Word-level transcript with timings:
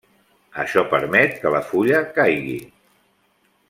Això 0.63 0.83
permet 0.93 1.37
que 1.43 1.53
la 1.57 1.63
fulla 1.69 2.03
caigui. 2.19 2.59